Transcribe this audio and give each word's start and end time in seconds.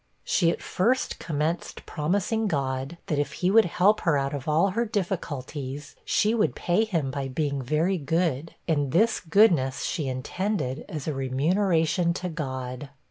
She 0.23 0.49
at 0.49 0.63
first 0.63 1.19
commenced 1.19 1.85
promising 1.85 2.47
God, 2.47 2.97
that 3.05 3.19
if 3.19 3.33
he 3.33 3.51
would 3.51 3.65
help 3.65 3.99
her 3.99 4.17
out 4.17 4.33
of 4.33 4.47
all 4.47 4.69
her 4.71 4.83
difficulties, 4.83 5.95
she 6.03 6.33
would 6.33 6.55
pay 6.55 6.85
him 6.85 7.11
by 7.11 7.27
being 7.27 7.61
very 7.61 7.99
good; 7.99 8.55
and 8.67 8.93
this 8.93 9.19
goodness 9.19 9.83
she 9.83 10.07
intended 10.07 10.85
as 10.89 11.07
a 11.07 11.13
remuneration 11.13 12.15
to 12.15 12.29
God. 12.29 12.89